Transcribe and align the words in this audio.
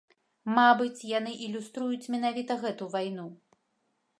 Мабыць, 0.59 1.05
яны 1.17 1.31
ілюструюць 1.47 2.09
менавіта 2.15 2.59
гэту 2.65 2.89
вайну. 2.95 3.27